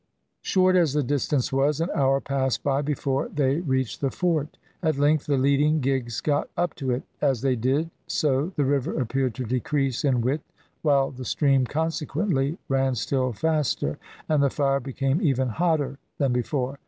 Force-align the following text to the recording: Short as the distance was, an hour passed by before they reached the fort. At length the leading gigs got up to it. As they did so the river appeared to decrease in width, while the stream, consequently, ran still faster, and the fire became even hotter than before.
Short 0.41 0.75
as 0.75 0.93
the 0.93 1.03
distance 1.03 1.53
was, 1.53 1.79
an 1.79 1.89
hour 1.93 2.19
passed 2.19 2.63
by 2.63 2.81
before 2.81 3.29
they 3.29 3.59
reached 3.59 4.01
the 4.01 4.09
fort. 4.09 4.57
At 4.81 4.97
length 4.97 5.27
the 5.27 5.37
leading 5.37 5.79
gigs 5.79 6.21
got 6.21 6.49
up 6.57 6.73
to 6.77 6.89
it. 6.89 7.03
As 7.21 7.41
they 7.41 7.55
did 7.55 7.91
so 8.07 8.51
the 8.55 8.65
river 8.65 8.99
appeared 8.99 9.35
to 9.35 9.45
decrease 9.45 10.03
in 10.03 10.21
width, 10.21 10.51
while 10.81 11.11
the 11.11 11.23
stream, 11.23 11.67
consequently, 11.67 12.57
ran 12.67 12.95
still 12.95 13.31
faster, 13.31 13.99
and 14.27 14.41
the 14.41 14.49
fire 14.49 14.79
became 14.79 15.21
even 15.21 15.49
hotter 15.49 15.99
than 16.17 16.33
before. 16.33 16.79